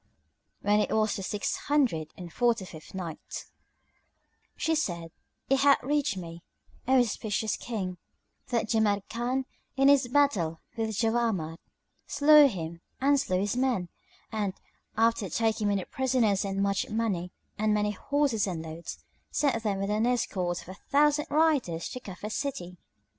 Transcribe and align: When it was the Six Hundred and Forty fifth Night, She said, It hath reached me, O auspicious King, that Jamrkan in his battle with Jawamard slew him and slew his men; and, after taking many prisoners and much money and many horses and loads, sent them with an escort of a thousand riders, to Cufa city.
When 0.63 0.79
it 0.79 0.89
was 0.91 1.15
the 1.15 1.21
Six 1.21 1.55
Hundred 1.67 2.11
and 2.17 2.33
Forty 2.33 2.65
fifth 2.65 2.95
Night, 2.95 3.45
She 4.57 4.73
said, 4.73 5.11
It 5.47 5.59
hath 5.59 5.83
reached 5.83 6.17
me, 6.17 6.41
O 6.87 6.97
auspicious 6.99 7.55
King, 7.55 7.99
that 8.47 8.67
Jamrkan 8.67 9.45
in 9.77 9.89
his 9.89 10.07
battle 10.07 10.59
with 10.75 10.97
Jawamard 10.97 11.59
slew 12.07 12.47
him 12.47 12.81
and 12.99 13.19
slew 13.19 13.41
his 13.41 13.55
men; 13.55 13.89
and, 14.31 14.55
after 14.97 15.29
taking 15.29 15.67
many 15.67 15.85
prisoners 15.85 16.45
and 16.45 16.63
much 16.63 16.89
money 16.89 17.31
and 17.59 17.71
many 17.71 17.91
horses 17.91 18.47
and 18.47 18.63
loads, 18.63 19.03
sent 19.29 19.61
them 19.61 19.77
with 19.79 19.91
an 19.91 20.07
escort 20.07 20.63
of 20.63 20.69
a 20.69 20.73
thousand 20.89 21.27
riders, 21.29 21.87
to 21.89 21.99
Cufa 21.99 22.31
city. 22.31 22.79